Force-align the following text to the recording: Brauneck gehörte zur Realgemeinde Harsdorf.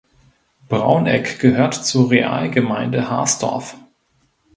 Brauneck 0.67 1.37
gehörte 1.37 1.83
zur 1.83 2.09
Realgemeinde 2.09 3.07
Harsdorf. 3.11 3.75